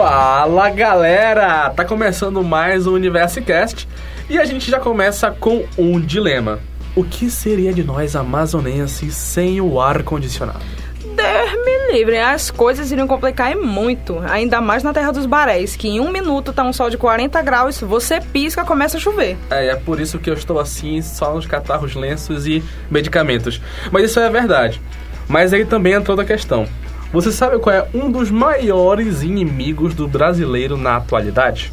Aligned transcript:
Fala 0.00 0.70
galera! 0.70 1.68
Tá 1.68 1.84
começando 1.84 2.42
mais 2.42 2.86
o 2.86 2.94
Universo 2.94 3.42
Cast 3.42 3.86
e 4.30 4.38
a 4.38 4.46
gente 4.46 4.70
já 4.70 4.80
começa 4.80 5.30
com 5.30 5.66
um 5.76 6.00
dilema. 6.00 6.58
O 6.96 7.04
que 7.04 7.30
seria 7.30 7.70
de 7.70 7.84
nós 7.84 8.16
amazonenses 8.16 9.14
sem 9.14 9.60
o 9.60 9.78
ar 9.78 10.02
condicionado? 10.02 10.60
Deus 11.04 11.64
me 11.66 11.92
livre, 11.92 12.16
as 12.16 12.50
coisas 12.50 12.90
iriam 12.90 13.06
complicar 13.06 13.54
muito. 13.54 14.18
Ainda 14.20 14.58
mais 14.62 14.82
na 14.82 14.94
terra 14.94 15.12
dos 15.12 15.26
baréis, 15.26 15.76
que 15.76 15.88
em 15.88 16.00
um 16.00 16.10
minuto 16.10 16.50
tá 16.50 16.64
um 16.64 16.72
sol 16.72 16.88
de 16.88 16.96
40 16.96 17.42
graus, 17.42 17.78
você 17.78 18.22
pisca, 18.22 18.64
começa 18.64 18.96
a 18.96 19.00
chover. 19.00 19.36
É, 19.50 19.66
é 19.66 19.76
por 19.76 20.00
isso 20.00 20.18
que 20.18 20.30
eu 20.30 20.34
estou 20.34 20.58
assim, 20.58 21.02
só 21.02 21.34
nos 21.34 21.44
catarros, 21.44 21.94
lenços 21.94 22.46
e 22.46 22.64
medicamentos. 22.90 23.60
Mas 23.92 24.04
isso 24.04 24.18
é 24.18 24.30
verdade. 24.30 24.80
Mas 25.28 25.52
aí 25.52 25.66
também 25.66 25.92
entra 25.92 26.10
outra 26.10 26.24
questão. 26.24 26.66
Você 27.12 27.32
sabe 27.32 27.58
qual 27.58 27.74
é 27.74 27.86
um 27.92 28.10
dos 28.10 28.30
maiores 28.30 29.22
inimigos 29.22 29.94
do 29.94 30.06
brasileiro 30.06 30.76
na 30.76 30.96
atualidade? 30.96 31.72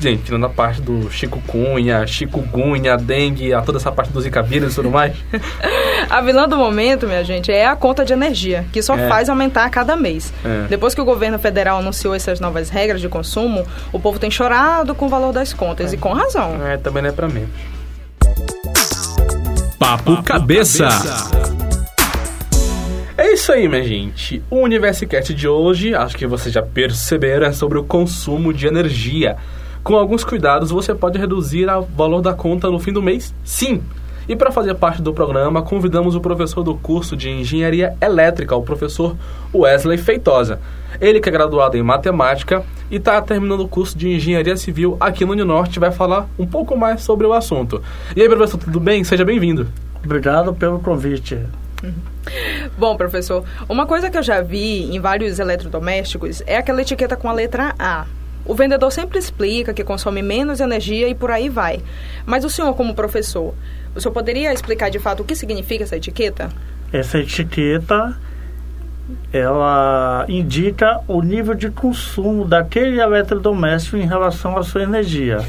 Gente, 0.00 0.24
tirando 0.24 0.44
a 0.46 0.48
parte 0.48 0.80
do 0.80 1.08
Chico 1.10 1.40
Cunha, 1.46 2.04
Chico 2.06 2.40
Gunha, 2.40 2.96
dengue, 2.96 3.54
a 3.54 3.62
toda 3.62 3.78
essa 3.78 3.92
parte 3.92 4.12
dos 4.12 4.24
Zika 4.24 4.42
vírus 4.42 4.72
e 4.72 4.74
tudo 4.74 4.90
mais. 4.90 5.16
a 6.10 6.20
vilã 6.20 6.48
do 6.48 6.56
momento, 6.56 7.06
minha 7.06 7.22
gente, 7.22 7.52
é 7.52 7.66
a 7.66 7.76
conta 7.76 8.04
de 8.04 8.12
energia, 8.12 8.66
que 8.72 8.82
só 8.82 8.96
é. 8.96 9.08
faz 9.08 9.28
aumentar 9.28 9.64
a 9.64 9.70
cada 9.70 9.96
mês. 9.96 10.32
É. 10.44 10.66
Depois 10.68 10.94
que 10.94 11.00
o 11.00 11.04
governo 11.04 11.38
federal 11.38 11.78
anunciou 11.78 12.14
essas 12.14 12.40
novas 12.40 12.68
regras 12.68 13.00
de 13.00 13.08
consumo, 13.08 13.64
o 13.92 14.00
povo 14.00 14.18
tem 14.18 14.30
chorado 14.30 14.94
com 14.94 15.06
o 15.06 15.08
valor 15.08 15.32
das 15.32 15.52
contas, 15.52 15.92
é. 15.92 15.96
e 15.96 15.98
com 15.98 16.12
razão. 16.12 16.66
É, 16.66 16.76
também 16.76 17.02
não 17.02 17.10
é 17.10 17.12
pra 17.12 17.28
mim. 17.28 17.48
Papo, 19.78 20.16
Papo 20.16 20.22
cabeça. 20.22 20.88
cabeça. 20.88 21.43
Isso 23.44 23.52
aí, 23.52 23.68
minha 23.68 23.84
gente. 23.84 24.42
O 24.48 24.60
Universicast 24.60 25.34
de 25.34 25.46
hoje, 25.46 25.94
acho 25.94 26.16
que 26.16 26.26
vocês 26.26 26.50
já 26.50 26.62
perceberam, 26.62 27.46
é 27.46 27.52
sobre 27.52 27.76
o 27.76 27.84
consumo 27.84 28.54
de 28.54 28.66
energia. 28.66 29.36
Com 29.82 29.96
alguns 29.96 30.24
cuidados, 30.24 30.70
você 30.70 30.94
pode 30.94 31.18
reduzir 31.18 31.68
o 31.68 31.82
valor 31.82 32.22
da 32.22 32.32
conta 32.32 32.70
no 32.70 32.78
fim 32.78 32.90
do 32.90 33.02
mês? 33.02 33.34
Sim! 33.44 33.82
E 34.26 34.34
para 34.34 34.50
fazer 34.50 34.74
parte 34.76 35.02
do 35.02 35.12
programa, 35.12 35.60
convidamos 35.60 36.14
o 36.14 36.22
professor 36.22 36.62
do 36.62 36.74
curso 36.74 37.14
de 37.14 37.28
Engenharia 37.28 37.94
Elétrica, 38.00 38.56
o 38.56 38.62
professor 38.62 39.14
Wesley 39.54 39.98
Feitosa. 39.98 40.58
Ele 40.98 41.20
que 41.20 41.28
é 41.28 41.32
graduado 41.32 41.76
em 41.76 41.82
Matemática 41.82 42.64
e 42.90 42.96
está 42.96 43.20
terminando 43.20 43.60
o 43.60 43.68
curso 43.68 43.98
de 43.98 44.08
Engenharia 44.08 44.56
Civil 44.56 44.96
aqui 44.98 45.22
no 45.22 45.32
Uninorte, 45.32 45.78
vai 45.78 45.92
falar 45.92 46.30
um 46.38 46.46
pouco 46.46 46.78
mais 46.78 47.02
sobre 47.02 47.26
o 47.26 47.34
assunto. 47.34 47.82
E 48.16 48.22
aí, 48.22 48.26
professor, 48.26 48.56
tudo 48.56 48.80
bem? 48.80 49.04
Seja 49.04 49.22
bem-vindo. 49.22 49.68
Obrigado 50.02 50.54
pelo 50.54 50.78
convite. 50.78 51.38
Bom, 52.78 52.96
professor, 52.96 53.44
uma 53.68 53.86
coisa 53.86 54.10
que 54.10 54.18
eu 54.18 54.22
já 54.22 54.40
vi 54.40 54.94
em 54.94 55.00
vários 55.00 55.38
eletrodomésticos 55.38 56.42
é 56.46 56.56
aquela 56.56 56.82
etiqueta 56.82 57.16
com 57.16 57.28
a 57.28 57.32
letra 57.32 57.74
A. 57.78 58.06
O 58.46 58.54
vendedor 58.54 58.90
sempre 58.92 59.18
explica 59.18 59.72
que 59.72 59.82
consome 59.82 60.22
menos 60.22 60.60
energia 60.60 61.08
e 61.08 61.14
por 61.14 61.30
aí 61.30 61.48
vai. 61.48 61.82
Mas 62.26 62.44
o 62.44 62.50
senhor, 62.50 62.74
como 62.74 62.94
professor, 62.94 63.54
o 63.94 64.00
senhor 64.00 64.12
poderia 64.12 64.52
explicar 64.52 64.90
de 64.90 64.98
fato 64.98 65.22
o 65.22 65.24
que 65.24 65.34
significa 65.34 65.84
essa 65.84 65.96
etiqueta? 65.96 66.50
Essa 66.92 67.18
etiqueta 67.18 68.16
ela 69.32 70.24
indica 70.28 71.00
o 71.06 71.20
nível 71.22 71.54
de 71.54 71.70
consumo 71.70 72.44
daquele 72.44 73.00
eletrodoméstico 73.00 73.96
em 73.96 74.06
relação 74.06 74.56
à 74.56 74.62
sua 74.62 74.82
energia, 74.82 75.40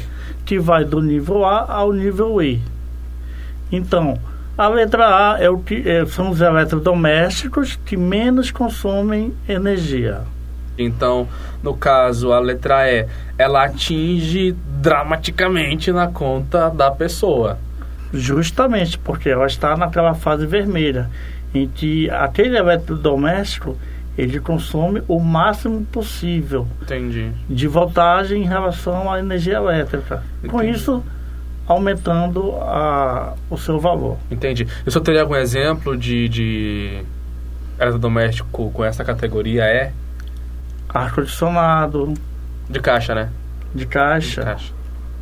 que 0.44 0.58
vai 0.58 0.84
do 0.84 1.00
nível 1.00 1.44
A 1.44 1.72
ao 1.72 1.92
nível 1.92 2.42
E. 2.42 2.60
Então, 3.70 4.18
a 4.56 4.68
letra 4.68 5.34
A 5.34 5.42
é 5.42 5.50
o 5.50 5.58
que 5.58 5.88
é, 5.88 6.06
são 6.06 6.30
os 6.30 6.40
eletrodomésticos 6.40 7.78
que 7.84 7.96
menos 7.96 8.50
consomem 8.50 9.34
energia. 9.48 10.22
Então, 10.78 11.28
no 11.62 11.74
caso, 11.74 12.32
a 12.32 12.38
letra 12.38 12.90
E, 12.90 13.06
ela 13.38 13.64
atinge 13.64 14.54
dramaticamente 14.80 15.90
na 15.92 16.08
conta 16.08 16.70
da 16.70 16.90
pessoa. 16.90 17.58
Justamente 18.12 18.98
porque 18.98 19.28
ela 19.28 19.46
está 19.46 19.76
naquela 19.76 20.14
fase 20.14 20.46
vermelha, 20.46 21.10
em 21.54 21.66
que 21.68 22.08
aquele 22.10 22.56
eletrodoméstico 22.56 23.76
ele 24.16 24.40
consome 24.40 25.02
o 25.06 25.20
máximo 25.20 25.84
possível 25.84 26.66
Entendi. 26.80 27.30
de 27.48 27.66
voltagem 27.66 28.42
em 28.42 28.46
relação 28.46 29.12
à 29.12 29.18
energia 29.18 29.56
elétrica. 29.56 30.22
Entendi. 30.38 30.48
Com 30.50 30.62
isso, 30.62 31.02
aumentando 31.66 32.52
a, 32.60 33.34
o 33.50 33.56
seu 33.56 33.78
valor. 33.78 34.16
Entendi. 34.30 34.66
Eu 34.84 34.92
só 34.92 35.00
teria 35.00 35.22
algum 35.22 35.34
exemplo 35.34 35.96
de, 35.96 36.28
de 36.28 37.02
eletrodoméstico 37.78 38.70
com 38.70 38.84
essa 38.84 39.04
categoria? 39.04 39.64
É? 39.64 39.92
Ar-condicionado. 40.88 42.14
De 42.68 42.80
caixa, 42.80 43.14
né? 43.14 43.30
De 43.74 43.86
caixa. 43.86 44.40
De 44.40 44.46
caixa. 44.46 44.76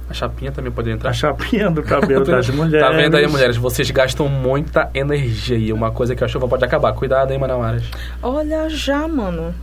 A 0.09 0.13
chapinha 0.13 0.53
também 0.53 0.71
pode 0.71 0.91
entrar. 0.91 1.11
A 1.11 1.13
chapinha 1.15 1.71
do 1.71 1.83
cabelo 1.83 2.25
das 2.27 2.49
mulheres. 2.51 2.87
Tá 2.87 2.93
vendo 2.95 3.17
aí, 3.17 3.27
mulheres? 3.27 3.57
Vocês 3.57 3.91
gastam 3.91 4.29
muita 4.29 4.91
energia 4.95 5.57
e 5.57 5.73
uma 5.73 5.91
coisa 5.91 6.15
que 6.15 6.23
a 6.23 6.29
chuva 6.29 6.47
pode 6.47 6.65
acabar. 6.65 6.93
Cuidado 6.93 7.31
aí, 7.31 7.39
Manamaras. 7.39 7.85
Olha 8.23 8.69
já, 8.69 9.09
mano. 9.09 9.55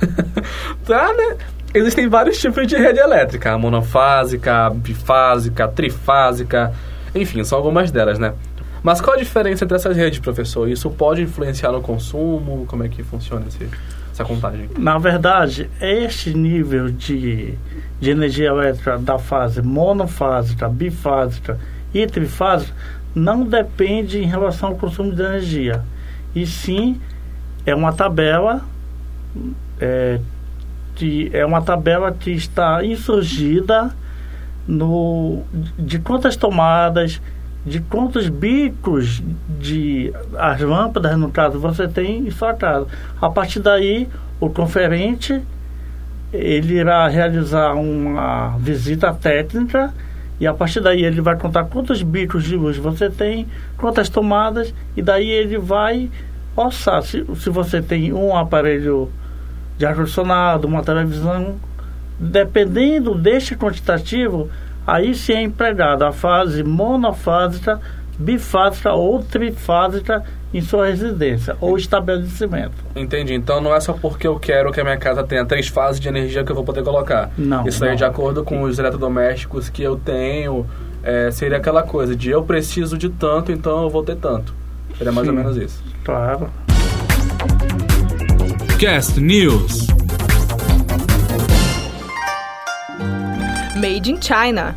tá, 0.86 1.12
né? 1.12 1.36
Existem 1.72 2.08
vários 2.08 2.38
tipos 2.38 2.66
de 2.66 2.76
rede 2.76 2.98
elétrica, 2.98 3.56
monofásica, 3.56 4.70
bifásica, 4.70 5.68
trifásica, 5.68 6.72
enfim, 7.14 7.44
são 7.44 7.58
algumas 7.58 7.92
delas, 7.92 8.18
né? 8.18 8.34
Mas 8.82 9.00
qual 9.00 9.16
a 9.16 9.18
diferença 9.18 9.64
entre 9.64 9.76
essas 9.76 9.96
redes, 9.96 10.18
professor? 10.18 10.68
Isso 10.68 10.90
pode 10.90 11.22
influenciar 11.22 11.70
no 11.70 11.80
consumo? 11.80 12.64
Como 12.66 12.82
é 12.82 12.88
que 12.88 13.02
funciona 13.02 13.46
esse, 13.46 13.68
essa 14.10 14.24
contagem? 14.24 14.68
Na 14.78 14.98
verdade, 14.98 15.70
este 15.80 16.34
nível 16.34 16.90
de, 16.90 17.54
de 18.00 18.10
energia 18.10 18.48
elétrica 18.48 18.98
da 18.98 19.18
fase 19.18 19.62
monofásica, 19.62 20.68
bifásica 20.68 21.58
e 21.92 22.06
trifásica 22.06 22.72
não 23.14 23.44
depende 23.44 24.18
em 24.18 24.26
relação 24.26 24.70
ao 24.70 24.76
consumo 24.76 25.14
de 25.14 25.22
energia. 25.22 25.82
E 26.34 26.46
sim, 26.46 27.00
é 27.66 27.74
uma 27.74 27.92
tabela 27.92 28.64
é, 29.78 30.20
que 31.00 31.30
é 31.32 31.46
uma 31.46 31.62
tabela 31.62 32.12
que 32.12 32.30
está 32.30 32.84
insurgida 32.84 33.90
no, 34.68 35.42
de 35.78 35.98
quantas 35.98 36.36
tomadas, 36.36 37.22
de 37.64 37.80
quantos 37.80 38.28
bicos 38.28 39.22
de 39.58 40.12
as 40.36 40.60
lâmpadas, 40.60 41.16
no 41.16 41.30
caso, 41.30 41.58
você 41.58 41.88
tem 41.88 42.28
em 42.28 42.30
sua 42.30 42.52
casa. 42.52 42.86
A 43.18 43.30
partir 43.30 43.60
daí, 43.60 44.06
o 44.38 44.50
conferente 44.50 45.40
ele 46.34 46.74
irá 46.74 47.08
realizar 47.08 47.72
uma 47.72 48.58
visita 48.58 49.10
técnica 49.14 49.94
e 50.38 50.46
a 50.46 50.52
partir 50.52 50.80
daí 50.80 51.02
ele 51.02 51.22
vai 51.22 51.36
contar 51.36 51.64
quantos 51.64 52.02
bicos 52.02 52.44
de 52.44 52.56
luz 52.56 52.76
você 52.76 53.08
tem, 53.08 53.46
quantas 53.78 54.10
tomadas, 54.10 54.74
e 54.94 55.00
daí 55.00 55.30
ele 55.30 55.56
vai 55.56 56.10
orçar. 56.54 57.02
Se, 57.02 57.24
se 57.36 57.48
você 57.48 57.80
tem 57.80 58.12
um 58.12 58.36
aparelho 58.36 59.10
de 59.80 59.86
ar-condicionado, 59.86 60.68
uma 60.68 60.82
televisão, 60.82 61.54
dependendo 62.18 63.14
deste 63.14 63.56
quantitativo, 63.56 64.50
aí 64.86 65.14
sim 65.14 65.32
é 65.32 65.40
empregada 65.40 66.06
a 66.06 66.12
fase 66.12 66.62
monofásica, 66.62 67.80
bifásica 68.18 68.92
ou 68.92 69.22
trifásica 69.22 70.22
em 70.52 70.60
sua 70.60 70.88
residência 70.88 71.56
ou 71.62 71.78
estabelecimento. 71.78 72.74
Entendi. 72.94 73.32
Então 73.32 73.58
não 73.58 73.74
é 73.74 73.80
só 73.80 73.94
porque 73.94 74.26
eu 74.26 74.38
quero 74.38 74.70
que 74.70 74.82
a 74.82 74.84
minha 74.84 74.98
casa 74.98 75.24
tenha 75.24 75.46
três 75.46 75.68
fases 75.68 75.98
de 75.98 76.08
energia 76.08 76.44
que 76.44 76.52
eu 76.52 76.54
vou 76.54 76.64
poder 76.64 76.84
colocar. 76.84 77.30
Não. 77.38 77.66
Isso 77.66 77.82
aí 77.82 77.92
é 77.92 77.94
de 77.94 78.04
acordo 78.04 78.44
com 78.44 78.60
os 78.60 78.78
eletrodomésticos 78.78 79.70
que 79.70 79.82
eu 79.82 79.96
tenho. 79.96 80.66
É, 81.02 81.30
seria 81.30 81.56
aquela 81.56 81.82
coisa 81.82 82.14
de 82.14 82.28
eu 82.28 82.42
preciso 82.42 82.98
de 82.98 83.08
tanto, 83.08 83.50
então 83.50 83.84
eu 83.84 83.88
vou 83.88 84.02
ter 84.02 84.16
tanto. 84.16 84.52
Seria 84.98 85.10
mais 85.10 85.26
Sim, 85.26 85.34
ou 85.34 85.38
menos 85.38 85.56
isso. 85.56 85.82
Claro. 86.04 86.50
Cast 88.80 89.20
News. 89.20 89.88
Made 93.76 94.10
in 94.10 94.18
China. 94.18 94.74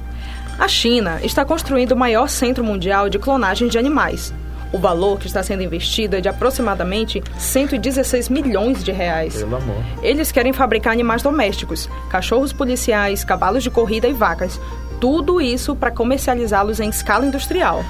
A 0.59 0.67
China 0.67 1.21
está 1.23 1.45
construindo 1.45 1.93
o 1.93 1.95
maior 1.95 2.27
centro 2.27 2.65
mundial 2.65 3.07
de 3.07 3.17
clonagem 3.17 3.69
de 3.69 3.77
animais. 3.77 4.33
O 4.73 4.77
valor 4.77 5.17
que 5.19 5.27
está 5.27 5.41
sendo 5.41 5.63
investido 5.63 6.17
é 6.17 6.19
de 6.19 6.27
aproximadamente 6.27 7.23
116 7.37 8.27
milhões 8.27 8.83
de 8.83 8.91
reais. 8.91 9.37
Pelo 9.37 9.55
amor. 9.55 9.81
Eles 10.01 10.33
querem 10.33 10.51
fabricar 10.51 10.91
animais 10.91 11.23
domésticos, 11.23 11.89
cachorros 12.09 12.51
policiais, 12.51 13.23
cavalos 13.23 13.63
de 13.63 13.71
corrida 13.71 14.09
e 14.09 14.11
vacas. 14.11 14.59
Tudo 14.99 15.39
isso 15.39 15.77
para 15.77 15.91
comercializá-los 15.91 16.81
em 16.81 16.89
escala 16.89 17.25
industrial. 17.25 17.85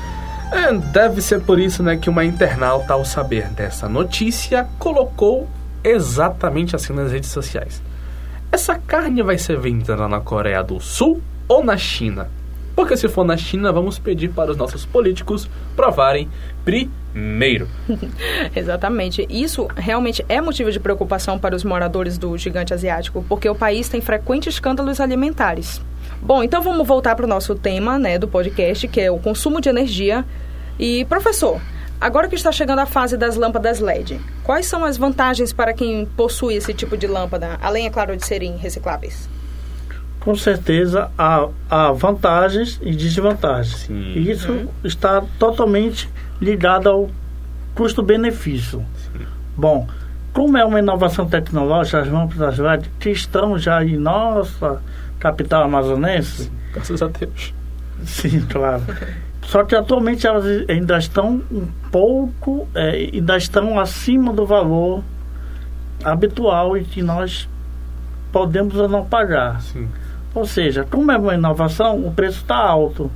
É, 0.52 0.72
deve 0.72 1.24
ser 1.24 1.42
por 1.42 1.60
isso 1.60 1.82
né, 1.82 1.98
que 1.98 2.08
uma 2.08 2.24
internauta, 2.24 2.94
ao 2.94 3.04
saber 3.04 3.48
dessa 3.48 3.90
notícia, 3.90 4.68
colocou 4.78 5.50
exatamente 5.84 6.76
assim 6.76 6.94
nas 6.94 7.12
redes 7.12 7.30
sociais. 7.30 7.82
Essa 8.52 8.76
carne 8.76 9.24
vai 9.24 9.38
ser 9.38 9.60
vendida 9.60 10.08
na 10.08 10.20
Coreia 10.20 10.64
do 10.64 10.80
Sul 10.80 11.22
ou 11.48 11.64
na 11.64 11.78
China? 11.78 12.30
Porque 12.76 12.98
se 12.98 13.08
for 13.08 13.24
na 13.24 13.38
China, 13.38 13.72
vamos 13.72 14.00
pedir 14.00 14.30
para 14.30 14.52
os 14.52 14.58
nossos 14.58 14.86
políticos 14.86 15.48
provarem 15.76 16.30
Meiro. 17.14 17.68
Exatamente. 18.56 19.28
Isso 19.30 19.68
realmente 19.76 20.26
é 20.28 20.42
motivo 20.42 20.72
de 20.72 20.80
preocupação 20.80 21.38
para 21.38 21.56
os 21.56 21.64
moradores 21.64 22.18
do 22.18 22.36
gigante 22.38 22.74
asiático, 22.74 23.24
porque 23.30 23.48
o 23.48 23.54
país 23.54 23.88
tem 23.88 24.02
frequentes 24.02 24.56
escândalos 24.56 25.00
alimentares. 25.00 25.80
Bom, 26.22 26.44
então 26.44 26.62
vamos 26.62 26.88
voltar 26.88 27.16
para 27.16 27.26
o 27.26 27.30
nosso 27.30 27.54
tema 27.54 28.00
né, 28.00 28.18
do 28.18 28.28
podcast, 28.28 28.88
que 28.88 29.00
é 29.00 29.12
o 29.12 29.20
consumo 29.20 29.62
de 29.62 29.70
energia. 29.70 30.26
E, 30.80 31.06
professor, 31.06 31.62
agora 32.04 32.28
que 32.28 32.36
está 32.36 32.52
chegando 32.52 32.80
a 32.80 32.86
fase 32.86 33.16
das 33.16 33.38
lâmpadas 33.38 33.80
LED, 33.80 34.20
quais 34.44 34.66
são 34.66 34.84
as 34.84 34.98
vantagens 34.98 35.54
para 35.54 35.74
quem 35.74 36.06
possui 36.06 36.56
esse 36.56 36.74
tipo 36.74 36.98
de 36.98 37.08
lâmpada, 37.08 37.58
além, 37.62 37.86
é 37.88 37.90
claro, 37.90 38.16
de 38.18 38.26
serem 38.26 38.58
recicláveis? 38.58 39.30
Com 40.20 40.36
certeza 40.36 41.10
há, 41.18 41.48
há 41.70 41.92
vantagens 41.94 42.80
e 42.82 42.94
desvantagens. 42.94 43.76
Sim. 43.88 44.14
E 44.16 44.32
isso 44.32 44.68
está 44.84 45.24
totalmente 45.40 46.10
ligado 46.42 46.90
ao 46.90 47.10
custo-benefício. 47.74 48.86
Bom, 49.56 49.88
como 50.34 50.58
é 50.58 50.66
uma 50.66 50.80
inovação 50.80 51.26
tecnológica, 51.26 52.00
as 52.00 52.10
lâmpadas 52.10 52.58
LED 52.58 52.90
que 53.00 53.10
estão 53.12 53.58
já 53.58 53.84
em 53.84 53.98
nossa 53.98 54.82
capital 55.20 55.64
amazonense, 55.64 56.52
Graças 56.74 57.02
a 57.02 57.08
Deus. 57.08 57.54
sim, 58.06 58.42
claro. 58.42 58.84
Só 59.44 59.64
que 59.64 59.76
atualmente 59.76 60.26
elas 60.26 60.46
ainda 60.70 60.98
estão 60.98 61.42
um 61.52 61.68
pouco, 61.92 62.68
é, 62.74 63.10
ainda 63.14 63.38
estão 63.38 63.80
acima 63.80 64.34
do 64.34 64.46
valor 64.46 65.04
habitual 66.04 66.78
e 66.78 66.84
que 66.84 67.02
nós 67.02 67.48
podemos 68.32 68.76
ou 68.76 68.90
não 68.90 69.06
pagar. 69.06 69.62
Sim. 69.62 69.88
Ou 70.34 70.46
seja, 70.46 70.86
como 70.90 71.12
é 71.12 71.18
uma 71.18 71.36
inovação, 71.36 72.06
o 72.06 72.12
preço 72.12 72.40
está 72.40 72.58
alto. 72.58 73.12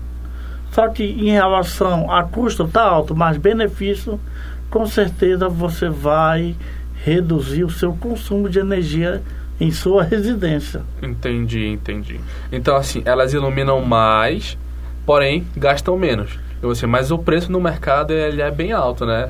Só 0.72 0.88
que 0.90 1.04
em 1.04 1.32
relação 1.32 2.12
a 2.12 2.24
custo 2.24 2.64
está 2.64 2.84
alto, 2.84 3.16
mas 3.16 3.38
benefício, 3.38 4.20
com 4.70 4.86
certeza 4.86 5.50
você 5.50 5.90
vai 5.90 6.56
reduzir 7.04 7.64
o 7.64 7.70
seu 7.70 7.94
consumo 7.94 8.50
de 8.50 8.60
energia 8.60 9.24
em 9.60 9.72
sua 9.72 10.04
residência. 10.04 10.82
Entendi, 11.02 11.66
entendi. 11.66 12.20
Então, 12.52 12.76
assim, 12.76 13.02
elas 13.06 13.34
iluminam 13.34 13.82
mais, 13.82 14.58
porém 15.08 15.48
gastam 15.56 15.98
menos. 15.98 16.38
Eu 16.62 16.76
sei, 16.76 16.88
mas 16.88 17.12
o 17.12 17.18
preço 17.18 17.50
no 17.50 17.62
mercado 17.62 18.12
ele 18.12 18.42
é 18.42 18.52
bem 18.52 18.74
alto, 18.74 19.06
né? 19.06 19.26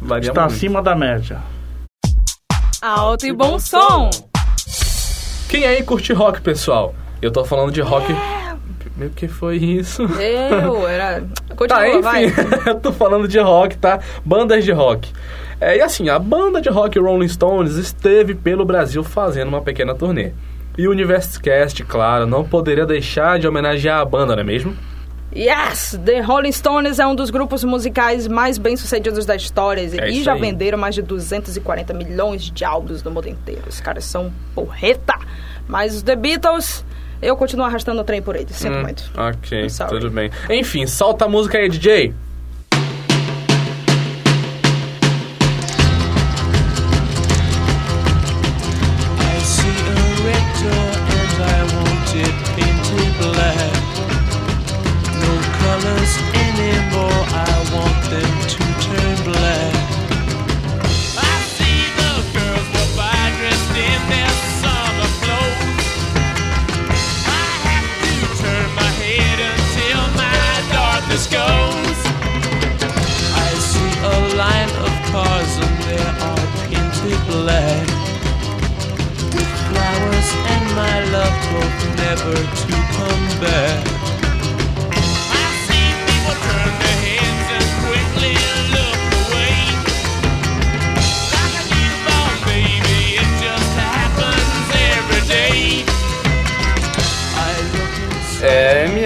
Varia 0.00 0.30
Está 0.30 0.42
muito. 0.42 0.54
acima 0.54 0.82
da 0.82 0.96
média. 0.96 1.38
Alto 2.82 3.24
e 3.24 3.32
bom 3.32 3.56
som! 3.60 4.10
Quem 5.48 5.64
aí 5.64 5.82
curte 5.84 6.12
rock, 6.12 6.40
pessoal? 6.40 6.92
Eu 7.20 7.30
tô 7.30 7.44
falando 7.44 7.70
de 7.70 7.80
rock. 7.80 8.12
Meu, 8.96 9.10
que 9.10 9.28
foi 9.28 9.58
isso? 9.58 10.02
Eu, 10.02 10.88
era... 10.88 11.22
Continua, 11.54 11.68
Tá, 11.68 11.88
enfim, 11.88 12.00
vai. 12.02 12.24
eu 12.66 12.80
tô 12.80 12.92
falando 12.92 13.28
de 13.28 13.38
rock, 13.38 13.78
tá? 13.78 14.00
Bandas 14.24 14.64
de 14.64 14.72
rock. 14.72 15.12
É, 15.60 15.76
e 15.76 15.80
assim, 15.80 16.08
a 16.08 16.18
banda 16.18 16.60
de 16.60 16.68
rock 16.68 16.98
Rolling 16.98 17.28
Stones 17.28 17.76
esteve 17.76 18.34
pelo 18.34 18.64
Brasil 18.64 19.04
fazendo 19.04 19.48
uma 19.48 19.60
pequena 19.62 19.94
turnê. 19.94 20.32
E 20.76 20.88
o 20.88 20.90
Universcast, 20.90 21.84
claro, 21.84 22.26
não 22.26 22.42
poderia 22.44 22.84
deixar 22.84 23.38
de 23.38 23.46
homenagear 23.46 24.00
a 24.00 24.04
banda, 24.04 24.34
não 24.34 24.42
é 24.42 24.44
mesmo? 24.44 24.74
Yes! 25.34 25.98
The 26.04 26.20
Rolling 26.20 26.52
Stones 26.52 26.98
é 26.98 27.06
um 27.06 27.14
dos 27.14 27.30
grupos 27.30 27.64
musicais 27.64 28.28
mais 28.28 28.58
bem-sucedidos 28.58 29.24
da 29.24 29.34
história 29.34 29.80
É 29.80 30.10
e 30.10 30.22
já 30.22 30.34
aí. 30.34 30.40
venderam 30.40 30.76
mais 30.76 30.94
de 30.94 31.02
240 31.02 31.94
milhões 31.94 32.42
de 32.50 32.64
álbuns 32.64 33.02
no 33.02 33.10
mundo 33.10 33.28
inteiro. 33.28 33.62
Os 33.66 33.80
caras 33.80 34.04
são 34.04 34.32
porreta! 34.54 35.14
Mas 35.66 35.94
os 35.94 36.02
The 36.02 36.16
Beatles, 36.16 36.84
eu 37.22 37.34
continuo 37.36 37.64
arrastando 37.64 38.00
o 38.00 38.04
trem 38.04 38.20
por 38.20 38.36
eles, 38.36 38.54
sinto 38.56 38.76
Hum, 38.76 38.82
muito. 38.82 39.10
Ok, 39.16 39.66
tudo 39.88 40.10
bem. 40.10 40.30
Enfim, 40.50 40.86
solta 40.86 41.24
a 41.24 41.28
música 41.28 41.56
aí, 41.56 41.68
DJ. 41.68 42.12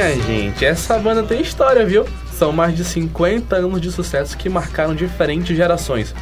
É, 0.07 0.15
minha 0.15 0.25
gente, 0.25 0.65
essa 0.65 0.99
banda 0.99 1.23
tem 1.25 1.41
história, 1.41 1.85
viu? 1.85 2.07
São 2.33 2.53
mais 2.53 2.77
de 2.77 2.85
50 2.85 3.57
anos 3.57 3.81
de 3.81 3.91
sucesso 3.91 4.37
que 4.37 4.49
marcaram 4.49 4.95
diferentes 4.95 5.57
gerações. 5.57 6.15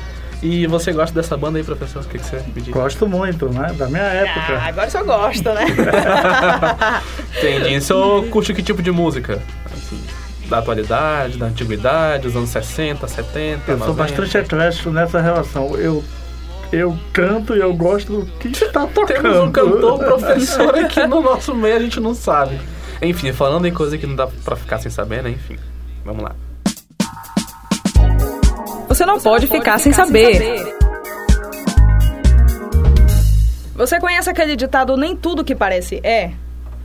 E 0.42 0.66
você 0.66 0.92
gosta 0.92 1.14
dessa 1.14 1.36
banda 1.36 1.58
aí, 1.58 1.64
professor? 1.64 2.02
O 2.02 2.06
que, 2.06 2.18
que 2.18 2.24
você 2.24 2.36
me 2.54 2.62
diz? 2.62 2.72
Gosto 2.72 3.06
muito, 3.06 3.48
né? 3.48 3.74
Da 3.76 3.86
minha 3.88 4.02
época. 4.02 4.58
Ah, 4.58 4.68
agora 4.68 4.90
só 4.90 5.02
gosta, 5.02 5.52
né? 5.54 5.66
Entendi. 7.38 7.80
Você 7.80 7.94
curte 8.30 8.54
que 8.54 8.62
tipo 8.62 8.82
de 8.82 8.90
música? 8.90 9.42
Assim, 9.72 10.00
da 10.48 10.58
atualidade, 10.58 11.38
da 11.38 11.46
antiguidade, 11.46 12.24
dos 12.24 12.36
anos 12.36 12.50
60, 12.50 13.06
70, 13.06 13.70
Eu 13.70 13.78
sou 13.78 13.88
90? 13.88 13.92
bastante 14.02 14.38
eclético 14.38 14.90
nessa 14.90 15.20
relação. 15.20 15.76
Eu, 15.76 16.04
eu 16.72 16.96
canto 17.12 17.54
e 17.54 17.60
eu 17.60 17.72
gosto 17.74 18.20
do 18.20 18.26
que 18.38 18.48
está 18.48 18.86
tocando. 18.86 19.22
Temos 19.22 19.38
um 19.38 19.50
cantor 19.50 19.98
professor 19.98 20.78
aqui 20.78 21.06
no 21.06 21.22
nosso 21.22 21.54
meio, 21.54 21.76
a 21.76 21.80
gente 21.80 22.00
não 22.00 22.14
sabe. 22.14 22.58
Enfim, 23.02 23.32
falando 23.32 23.66
em 23.66 23.72
coisa 23.72 23.98
que 23.98 24.06
não 24.06 24.16
dá 24.16 24.26
pra 24.26 24.56
ficar 24.56 24.78
sem 24.78 24.90
saber, 24.90 25.22
né? 25.22 25.30
Enfim, 25.30 25.58
vamos 26.04 26.22
lá. 26.22 26.34
Você 28.88 29.04
não, 29.04 29.18
pode, 29.18 29.46
ficar, 29.46 29.78
sem 29.78 29.92
saber. 29.92 30.76
Você 33.74 33.98
conhece 33.98 34.30
aquele 34.30 34.54
ditado 34.54 34.96
nem 34.96 35.16
tudo 35.16 35.44
que 35.44 35.54
parece 35.54 36.00
é? 36.04 36.30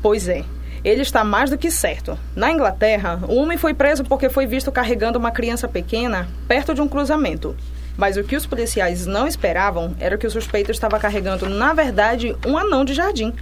Pois 0.01 0.27
é. 0.27 0.43
Ele 0.83 1.01
está 1.01 1.23
mais 1.23 1.49
do 1.49 1.57
que 1.57 1.69
certo. 1.69 2.17
Na 2.35 2.51
Inglaterra, 2.51 3.19
um 3.29 3.37
homem 3.37 3.57
foi 3.57 3.73
preso 3.73 4.03
porque 4.03 4.29
foi 4.29 4.47
visto 4.47 4.71
carregando 4.71 5.19
uma 5.19 5.29
criança 5.29 5.67
pequena 5.67 6.27
perto 6.47 6.73
de 6.73 6.81
um 6.81 6.87
cruzamento. 6.87 7.55
Mas 7.97 8.15
o 8.15 8.23
que 8.23 8.35
os 8.35 8.45
policiais 8.45 9.05
não 9.05 9.27
esperavam 9.27 9.93
era 9.99 10.17
que 10.17 10.25
o 10.25 10.31
suspeito 10.31 10.71
estava 10.71 10.97
carregando, 10.97 11.49
na 11.49 11.73
verdade, 11.73 12.35
um 12.45 12.57
anão 12.57 12.85
de 12.85 12.93
jardim. 12.93 13.33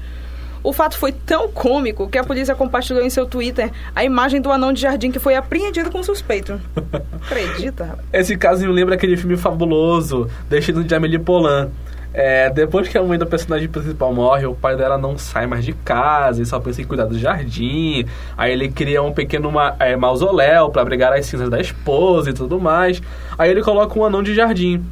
O 0.63 0.73
fato 0.73 0.97
foi 0.97 1.11
tão 1.11 1.49
cômico 1.49 2.09
que 2.09 2.17
a 2.17 2.23
polícia 2.23 2.55
compartilhou 2.55 3.03
em 3.03 3.09
seu 3.09 3.25
Twitter 3.25 3.71
a 3.95 4.03
imagem 4.03 4.41
do 4.41 4.51
anão 4.51 4.73
de 4.73 4.81
jardim 4.81 5.11
que 5.11 5.19
foi 5.19 5.35
apreendido 5.35 5.91
com 5.91 6.03
suspeito. 6.03 6.59
Acredita, 7.25 7.85
rapaz? 7.85 8.07
Esse 8.13 8.37
caso 8.37 8.65
me 8.65 8.73
lembra 8.73 8.95
aquele 8.95 9.17
filme 9.17 9.37
fabuloso, 9.37 10.29
Destino 10.49 10.83
de 10.83 10.93
Amélie 10.93 11.19
Poulain. 11.19 11.69
É, 12.13 12.49
depois 12.49 12.87
que 12.87 12.97
a 12.97 13.03
mãe 13.03 13.19
da 13.19 13.27
personagem 13.27 13.67
principal 13.67 14.11
morre, 14.11 14.45
o 14.47 14.55
pai 14.55 14.75
dela 14.75 14.97
não 14.97 15.19
sai 15.19 15.45
mais 15.45 15.63
de 15.63 15.71
casa 15.71 16.41
e 16.41 16.45
só 16.47 16.59
pensa 16.59 16.81
em 16.81 16.85
cuidar 16.85 17.05
do 17.05 17.17
jardim. 17.17 18.05
Aí 18.35 18.51
ele 18.51 18.69
cria 18.69 19.03
um 19.03 19.11
pequeno 19.11 19.51
ma 19.51 19.75
é, 19.77 19.95
mausoléu 19.95 20.71
para 20.71 20.81
abrigar 20.81 21.13
as 21.13 21.27
cinzas 21.27 21.47
da 21.47 21.59
esposa 21.59 22.31
e 22.31 22.33
tudo 22.33 22.59
mais. 22.59 23.01
Aí 23.37 23.51
ele 23.51 23.61
coloca 23.61 23.99
um 23.99 24.03
anão 24.03 24.23
de 24.23 24.33
jardim. 24.33 24.83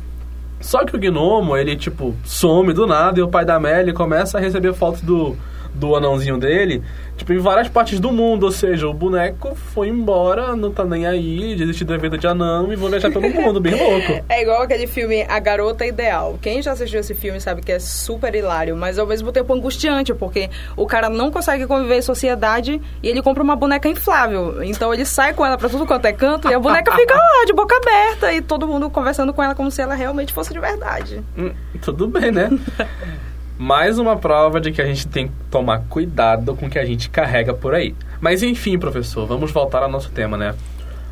Só 0.59 0.83
que 0.83 0.95
o 0.95 0.99
gnomo, 0.99 1.55
ele 1.55 1.75
tipo 1.75 2.15
some 2.23 2.73
do 2.73 2.87
nada 2.87 3.19
e 3.19 3.23
o 3.23 3.27
pai 3.27 3.45
da 3.45 3.55
Amélie 3.55 3.93
começa 3.93 4.37
a 4.37 4.41
receber 4.41 4.73
fotos 4.73 5.01
do, 5.01 5.35
do 5.73 5.95
anãozinho 5.95 6.37
dele, 6.37 6.81
tipo, 7.15 7.33
em 7.33 7.37
várias 7.37 7.67
partes 7.67 7.99
do 7.99 8.11
mundo. 8.11 8.43
Ou 8.43 8.51
seja, 8.51 8.87
o 8.87 8.93
boneco 8.93 9.55
foi 9.55 9.87
embora, 9.87 10.55
não 10.55 10.71
tá 10.71 10.83
nem 10.83 11.05
aí, 11.05 11.55
desistiu 11.55 11.87
da 11.87 11.97
vida 11.97 12.17
de 12.17 12.27
anão 12.27 12.71
e 12.71 12.75
vou 12.75 12.89
viajar 12.89 13.11
pelo 13.11 13.29
mundo, 13.33 13.59
bem 13.59 13.75
louco. 13.75 14.23
É 14.29 14.41
igual 14.41 14.61
aquele 14.61 14.87
filme 14.87 15.25
A 15.27 15.39
Garota 15.39 15.85
Ideal. 15.85 16.37
Quem 16.41 16.61
já 16.61 16.71
assistiu 16.71 16.99
esse 16.99 17.13
filme 17.13 17.39
sabe 17.39 17.61
que 17.61 17.71
é 17.71 17.79
super 17.79 18.33
hilário, 18.33 18.75
mas 18.75 18.99
ao 18.99 19.07
mesmo 19.07 19.31
tempo 19.31 19.53
angustiante, 19.53 20.13
porque 20.13 20.49
o 20.75 20.85
cara 20.85 21.09
não 21.09 21.31
consegue 21.31 21.65
conviver 21.65 21.97
em 21.97 22.01
sociedade 22.01 22.81
e 23.01 23.07
ele 23.07 23.21
compra 23.21 23.43
uma 23.43 23.55
boneca 23.55 23.87
inflável. 23.87 24.63
Então 24.63 24.93
ele 24.93 25.05
sai 25.05 25.33
com 25.33 25.45
ela 25.45 25.57
pra 25.57 25.69
tudo 25.69 25.85
quanto 25.85 26.05
é 26.05 26.13
canto 26.13 26.49
e 26.49 26.53
a 26.53 26.59
boneca 26.59 26.91
fica 26.95 27.13
lá, 27.13 27.45
de 27.45 27.53
boca 27.53 27.75
aberta, 27.75 28.33
e 28.33 28.41
todo 28.41 28.67
mundo 28.67 28.89
conversando 28.89 29.33
com 29.33 29.41
ela 29.41 29.55
como 29.55 29.71
se 29.71 29.81
ela 29.81 29.95
realmente 29.95 30.33
fosse 30.33 30.53
de 30.53 30.59
verdade. 30.59 31.21
Hum, 31.37 31.51
tudo 31.81 32.07
bem, 32.07 32.31
né? 32.31 32.49
Mais 33.57 33.97
uma 33.97 34.17
prova 34.17 34.59
de 34.59 34.71
que 34.71 34.81
a 34.81 34.85
gente 34.85 35.07
tem 35.07 35.27
que 35.27 35.33
tomar 35.49 35.83
cuidado 35.89 36.55
com 36.55 36.65
o 36.65 36.69
que 36.69 36.77
a 36.77 36.85
gente 36.85 37.09
carrega 37.09 37.53
por 37.53 37.73
aí. 37.73 37.95
Mas 38.19 38.43
enfim, 38.43 38.77
professor, 38.77 39.25
vamos 39.25 39.51
voltar 39.51 39.81
ao 39.81 39.89
nosso 39.89 40.11
tema, 40.11 40.35
né? 40.35 40.53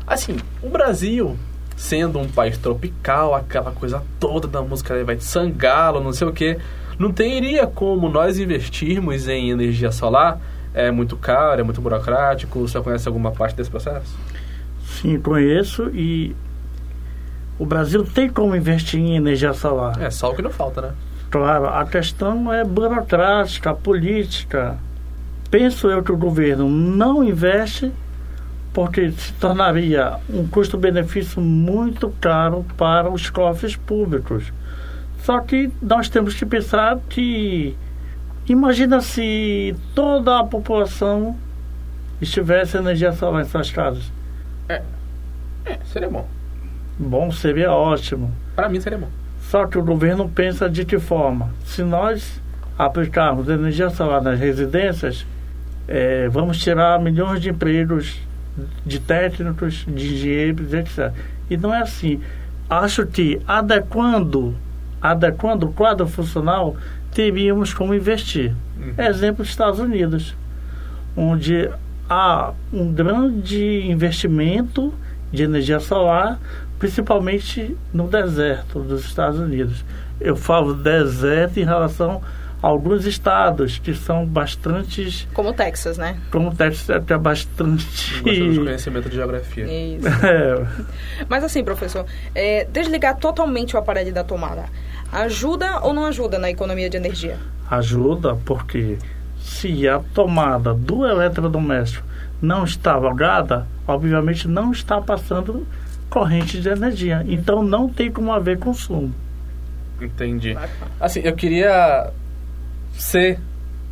Assim, 0.06 0.36
o 0.62 0.68
Brasil 0.68 1.36
sendo 1.76 2.18
um 2.18 2.28
país 2.28 2.58
tropical, 2.58 3.34
aquela 3.34 3.72
coisa 3.72 4.02
toda 4.20 4.46
da 4.46 4.62
música 4.62 5.02
vai 5.04 5.16
de 5.16 5.24
sangalo, 5.24 6.00
não 6.00 6.12
sei 6.12 6.28
o 6.28 6.32
que, 6.32 6.58
não 6.98 7.10
teria 7.10 7.66
como 7.66 8.08
nós 8.08 8.38
investirmos 8.38 9.26
em 9.26 9.50
energia 9.50 9.90
solar? 9.90 10.38
É 10.72 10.90
muito 10.90 11.16
caro, 11.16 11.60
é 11.60 11.64
muito 11.64 11.80
burocrático. 11.80 12.60
Você 12.60 12.80
conhece 12.80 13.08
alguma 13.08 13.30
parte 13.30 13.56
desse 13.56 13.70
processo? 13.70 14.14
Sim, 14.84 15.20
conheço 15.20 15.88
e 15.94 16.34
o 17.58 17.64
Brasil 17.64 18.04
tem 18.04 18.28
como 18.28 18.54
investir 18.54 19.00
em 19.00 19.16
energia 19.16 19.52
solar. 19.52 20.00
É 20.00 20.10
só 20.10 20.30
o 20.30 20.34
que 20.34 20.42
não 20.42 20.50
falta, 20.50 20.82
né? 20.82 20.92
Claro, 21.34 21.66
a 21.66 21.84
questão 21.84 22.52
é 22.52 22.62
burocrática, 22.62 23.74
política. 23.74 24.78
Penso 25.50 25.90
eu 25.90 26.00
que 26.00 26.12
o 26.12 26.16
governo 26.16 26.70
não 26.70 27.24
investe 27.24 27.90
porque 28.72 29.10
se 29.10 29.32
tornaria 29.32 30.16
um 30.30 30.46
custo-benefício 30.46 31.42
muito 31.42 32.08
caro 32.20 32.64
para 32.76 33.10
os 33.10 33.30
cofres 33.30 33.74
públicos. 33.74 34.52
Só 35.24 35.40
que 35.40 35.72
nós 35.82 36.08
temos 36.08 36.34
que 36.34 36.46
pensar 36.46 37.00
que 37.08 37.76
imagina 38.48 39.00
se 39.00 39.74
toda 39.92 40.38
a 40.38 40.44
população 40.44 41.36
estivesse 42.22 42.76
energia 42.76 43.12
solar 43.12 43.42
em 43.42 43.48
suas 43.48 43.72
casas. 43.72 44.04
É, 44.68 44.82
seria 45.86 46.08
bom. 46.08 46.28
Bom, 46.96 47.32
seria 47.32 47.72
ótimo. 47.72 48.32
Para 48.54 48.68
mim 48.68 48.80
seria 48.80 48.98
bom. 48.98 49.23
Só 49.54 49.68
que 49.68 49.78
o 49.78 49.84
governo 49.84 50.28
pensa 50.28 50.68
de 50.68 50.84
que 50.84 50.98
forma? 50.98 51.48
Se 51.64 51.84
nós 51.84 52.42
aplicarmos 52.76 53.48
energia 53.48 53.88
solar 53.88 54.20
nas 54.20 54.36
residências, 54.36 55.24
é, 55.86 56.28
vamos 56.28 56.58
tirar 56.58 57.00
milhões 57.00 57.40
de 57.40 57.50
empregos 57.50 58.20
de 58.84 58.98
técnicos, 58.98 59.86
de 59.86 60.12
engenheiros, 60.12 60.74
etc. 60.74 61.12
E 61.48 61.56
não 61.56 61.72
é 61.72 61.82
assim. 61.82 62.20
Acho 62.68 63.06
que 63.06 63.40
adequando, 63.46 64.56
adequando 65.00 65.66
o 65.66 65.72
quadro 65.72 66.08
funcional, 66.08 66.76
teríamos 67.12 67.72
como 67.72 67.94
investir. 67.94 68.52
Exemplo, 68.98 69.44
Estados 69.44 69.78
Unidos, 69.78 70.34
onde 71.16 71.70
há 72.10 72.52
um 72.72 72.92
grande 72.92 73.86
investimento 73.88 74.92
de 75.30 75.44
energia 75.44 75.78
solar, 75.78 76.40
principalmente 76.78 77.76
no 77.92 78.08
deserto 78.08 78.80
dos 78.80 79.04
Estados 79.04 79.38
Unidos. 79.38 79.84
Eu 80.20 80.36
falo 80.36 80.74
deserto 80.74 81.58
em 81.58 81.64
relação 81.64 82.22
a 82.62 82.66
alguns 82.66 83.04
estados 83.04 83.78
que 83.78 83.94
são 83.94 84.24
bastante, 84.24 85.28
Como 85.34 85.50
o 85.50 85.52
Texas, 85.52 85.98
né? 85.98 86.18
como 86.30 86.48
o 86.48 86.54
Texas 86.54 86.88
é 86.90 86.94
até 86.96 87.16
bastante. 87.18 88.22
Gostamos 88.22 88.54
de 88.54 88.60
conhecimento 88.60 89.08
de 89.08 89.16
geografia. 89.16 89.64
Isso. 89.64 90.06
É, 90.24 90.66
Mas 91.28 91.44
assim, 91.44 91.62
professor, 91.62 92.06
é, 92.34 92.64
desligar 92.64 93.16
totalmente 93.16 93.76
o 93.76 93.78
aparelho 93.78 94.12
da 94.14 94.24
tomada 94.24 94.64
ajuda 95.12 95.80
ou 95.82 95.92
não 95.92 96.06
ajuda 96.06 96.38
na 96.38 96.50
economia 96.50 96.88
de 96.90 96.96
energia? 96.96 97.38
ajuda 97.70 98.36
porque 98.44 98.98
se 99.40 99.88
a 99.88 99.98
tomada 100.14 100.74
do 100.74 101.06
eletrodoméstico 101.06 102.04
não 102.42 102.64
está 102.64 102.96
logada, 102.96 103.66
obviamente 103.86 104.46
não 104.48 104.70
está 104.72 105.00
passando 105.00 105.66
corrente 106.14 106.60
de 106.60 106.68
energia. 106.68 107.24
Então 107.26 107.60
não 107.60 107.88
tem 107.88 108.08
como 108.08 108.32
haver 108.32 108.56
consumo. 108.56 109.12
Entendi. 110.00 110.56
Assim, 111.00 111.20
eu 111.24 111.34
queria 111.34 112.12
ser 112.92 113.40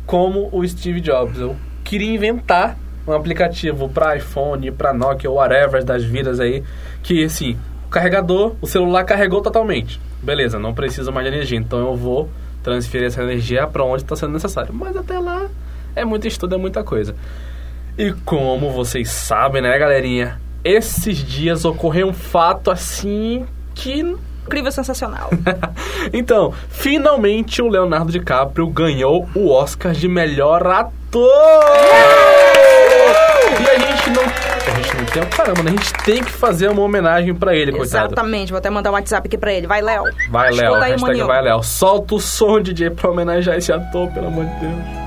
como 0.05 0.47
o 0.53 0.65
Steve 0.65 1.01
Jobs. 1.01 1.37
Eu 1.37 1.57
queria 1.83 2.13
inventar 2.13 2.77
um 3.05 3.11
aplicativo 3.11 3.89
para 3.89 4.15
iPhone, 4.15 4.71
para 4.71 4.93
Nokia, 4.93 5.29
whatever 5.29 5.83
das 5.83 6.05
vidas 6.05 6.39
aí, 6.39 6.63
que 7.01 7.25
assim, 7.25 7.57
o 7.85 7.89
carregador, 7.89 8.55
o 8.61 8.67
celular 8.67 9.03
carregou 9.03 9.41
totalmente. 9.41 9.99
Beleza, 10.21 10.57
não 10.57 10.73
precisa 10.73 11.11
mais 11.11 11.27
de 11.27 11.33
energia, 11.35 11.57
então 11.57 11.79
eu 11.79 11.93
vou 11.97 12.29
transferir 12.63 13.07
essa 13.07 13.21
energia 13.21 13.67
para 13.67 13.83
onde 13.83 14.03
está 14.03 14.15
sendo 14.15 14.31
necessário. 14.31 14.73
Mas 14.73 14.95
até 14.95 15.19
lá 15.19 15.49
é 15.93 16.05
muito 16.05 16.25
estudo, 16.25 16.55
é 16.55 16.57
muita 16.57 16.85
coisa. 16.85 17.13
E 17.97 18.13
como 18.23 18.71
vocês 18.71 19.09
sabem, 19.09 19.61
né, 19.61 19.77
galerinha? 19.77 20.39
Esses 20.63 21.17
dias 21.17 21.65
ocorreu 21.65 22.07
um 22.07 22.13
fato 22.13 22.71
assim 22.71 23.45
que 23.75 24.15
Incrível, 24.45 24.71
sensacional. 24.71 25.29
então, 26.11 26.53
finalmente 26.69 27.61
o 27.61 27.69
Leonardo 27.69 28.11
DiCaprio 28.11 28.67
ganhou 28.67 29.27
o 29.33 29.49
Oscar 29.49 29.93
de 29.93 30.07
melhor 30.07 30.67
ator! 30.67 31.31
E 33.59 33.69
a 33.69 33.79
gente 33.79 34.09
não. 34.09 34.23
A 34.23 34.75
gente 34.75 34.97
não 34.97 35.05
tem. 35.05 35.23
Caramba, 35.29 35.63
né? 35.63 35.71
A 35.71 35.75
gente 35.75 35.93
tem 36.03 36.23
que 36.23 36.31
fazer 36.31 36.67
uma 36.67 36.81
homenagem 36.81 37.33
pra 37.33 37.55
ele, 37.55 37.71
coitado. 37.71 38.07
Exatamente, 38.13 38.51
vou 38.51 38.57
até 38.57 38.69
mandar 38.69 38.89
um 38.91 38.93
WhatsApp 38.93 39.27
aqui 39.27 39.37
pra 39.37 39.53
ele. 39.53 39.65
Vai, 39.65 39.81
Léo. 39.81 40.03
Vai, 40.29 40.51
Léo. 40.51 40.79
Vai, 41.25 41.41
Léo. 41.41 41.63
Solta 41.63 42.15
o 42.15 42.19
som, 42.19 42.59
DJ, 42.59 42.89
pra 42.89 43.09
homenagear 43.09 43.57
esse 43.57 43.71
ator, 43.71 44.11
pelo 44.11 44.27
amor 44.27 44.45
de 44.45 44.59
Deus. 44.59 45.02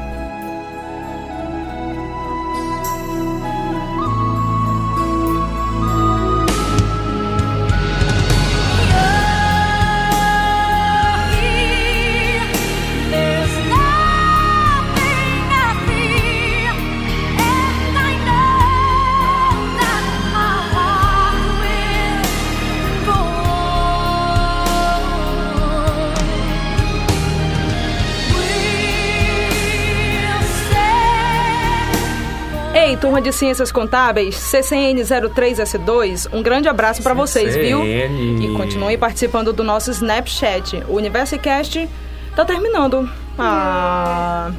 Turma 33.16 33.22
de 33.22 33.32
Ciências 33.32 33.72
Contábeis, 33.72 34.34
CCN 34.34 35.00
03S2, 35.00 36.28
um 36.32 36.42
grande 36.42 36.68
abraço 36.68 37.02
pra 37.02 37.14
vocês, 37.14 37.56
viu? 37.56 37.82
E 37.82 38.54
continuem 38.56 38.98
participando 38.98 39.54
do 39.54 39.64
nosso 39.64 39.90
Snapchat. 39.90 40.84
O 40.86 40.96
Universicast 40.96 41.88
tá 42.34 42.44
terminando. 42.44 43.08
Ah. 43.38 44.50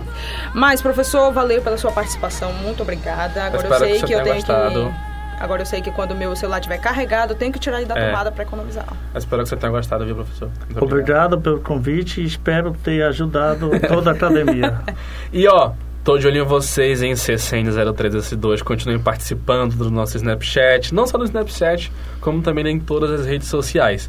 Mas, 0.55 0.81
professor, 0.81 1.31
valeu 1.31 1.61
pela 1.61 1.77
sua 1.77 1.91
participação. 1.91 2.51
Muito 2.53 2.81
obrigada. 2.81 3.43
Agora 3.43 3.67
eu, 3.67 3.71
espero 3.71 3.85
sei 3.85 3.99
que 3.99 4.05
que, 4.07 4.13
eu 4.13 4.23
tenho 4.23 4.35
gostado. 4.35 4.85
que. 4.89 5.43
Agora 5.43 5.61
eu 5.61 5.65
sei 5.67 5.81
que 5.81 5.91
quando 5.91 6.11
o 6.11 6.15
meu 6.15 6.35
celular 6.35 6.57
estiver 6.57 6.79
carregado, 6.79 7.33
eu 7.33 7.37
tenho 7.37 7.53
que 7.53 7.59
tirar 7.59 7.77
ele 7.77 7.85
da 7.85 7.95
É. 7.95 8.07
tomada 8.07 8.31
pra 8.31 8.43
economizar. 8.43 8.87
Eu 9.13 9.19
espero 9.19 9.43
que 9.43 9.49
você 9.49 9.55
tenha 9.55 9.71
gostado, 9.71 10.03
viu, 10.03 10.15
professor? 10.15 10.49
Muito 10.65 10.83
Obrigado 10.83 11.39
pelo 11.39 11.59
convite 11.59 12.21
e 12.21 12.25
espero 12.25 12.71
ter 12.83 13.03
ajudado 13.03 13.69
toda 13.87 14.09
a 14.09 14.13
academia. 14.13 14.79
E 15.31 15.45
ó, 15.45 15.73
tô 16.07 16.17
de 16.17 16.25
olho 16.25 16.41
em 16.41 16.45
vocês 16.45 17.03
em 17.03 17.11
CCN03S2. 17.11 18.63
Continuem 18.63 18.97
participando 18.97 19.75
do 19.75 19.91
nosso 19.91 20.15
Snapchat, 20.15 20.95
não 20.95 21.05
só 21.05 21.17
no 21.17 21.25
Snapchat, 21.25 21.91
como 22.21 22.41
também 22.41 22.65
em 22.65 22.79
todas 22.79 23.11
as 23.11 23.25
redes 23.25 23.49
sociais. 23.49 24.07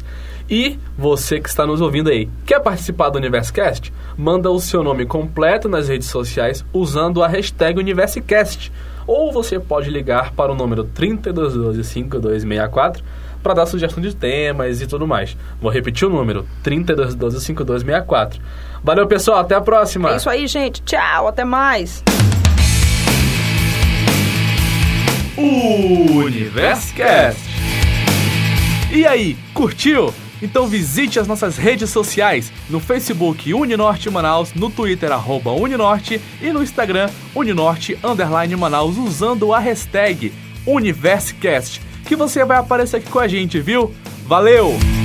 E 0.49 0.79
você 0.97 1.41
que 1.41 1.49
está 1.49 1.67
nos 1.67 1.81
ouvindo 1.81 2.09
aí, 2.09 2.29
quer 2.45 2.61
participar 2.61 3.09
do 3.09 3.17
Universecast? 3.17 3.91
Manda 4.17 4.49
o 4.49 4.61
seu 4.61 4.81
nome 4.81 5.05
completo 5.05 5.67
nas 5.67 5.89
redes 5.89 6.07
sociais 6.07 6.63
usando 6.71 7.21
a 7.21 7.27
hashtag 7.27 7.77
Universecast. 7.77 8.71
Ou 9.05 9.33
você 9.33 9.59
pode 9.59 9.89
ligar 9.89 10.31
para 10.31 10.53
o 10.53 10.55
número 10.55 10.85
3212-5264 10.95 13.01
para 13.41 13.53
dar 13.53 13.65
sugestão 13.65 14.01
de 14.01 14.15
temas 14.15 14.81
e 14.81 14.87
tudo 14.87 15.07
mais. 15.07 15.35
Vou 15.61 15.71
repetir 15.71 16.07
o 16.07 16.11
número: 16.11 16.45
3212-5264. 16.63 18.39
Valeu, 18.83 19.07
pessoal. 19.07 19.39
Até 19.39 19.55
a 19.55 19.61
próxima. 19.61 20.11
É 20.11 20.17
isso 20.17 20.29
aí, 20.29 20.47
gente. 20.47 20.81
Tchau, 20.83 21.27
até 21.27 21.43
mais. 21.43 22.03
Universcast. 25.37 27.41
E 28.91 29.05
aí, 29.05 29.37
curtiu? 29.53 30.13
Então 30.41 30.67
visite 30.67 31.19
as 31.19 31.27
nossas 31.27 31.57
redes 31.57 31.89
sociais 31.89 32.51
no 32.69 32.79
Facebook 32.79 33.53
Uninorte 33.53 34.09
Manaus, 34.09 34.53
no 34.53 34.69
Twitter 34.69 35.11
arroba 35.11 35.51
Uninorte 35.51 36.21
e 36.41 36.51
no 36.51 36.63
Instagram 36.63 37.09
Uninorte 37.35 37.97
Underline 38.03 38.55
Manaus 38.55 38.97
usando 38.97 39.53
a 39.53 39.59
hashtag 39.59 40.33
Universcast, 40.65 41.81
que 42.09 42.15
você 42.15 42.43
vai 42.43 42.57
aparecer 42.57 42.97
aqui 42.97 43.07
com 43.07 43.19
a 43.19 43.27
gente, 43.27 43.61
viu? 43.61 43.93
Valeu! 44.25 44.98